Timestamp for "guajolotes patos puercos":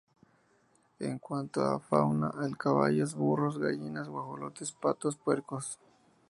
4.09-5.77